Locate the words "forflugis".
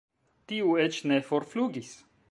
1.31-1.95